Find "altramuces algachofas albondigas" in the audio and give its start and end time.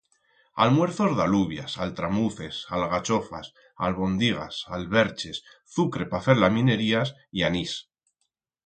1.85-4.63